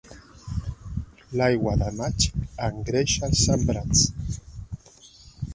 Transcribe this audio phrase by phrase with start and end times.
[1.41, 2.27] L'aigua de maig
[2.71, 5.09] engreixa els sembrats.